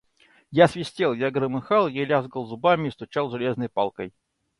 Я 0.49 0.67
свистел, 0.67 1.13
я 1.13 1.29
громыхал, 1.29 1.87
я 1.87 2.05
лязгал 2.05 2.47
зубами 2.47 2.87
и 2.87 2.91
стучал 2.91 3.29
железной 3.29 3.69
палкой. 3.69 4.15